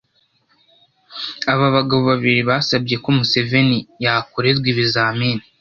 [1.51, 5.43] aba bagabo babiri basabye ko Museveni yakorerwa ibizamini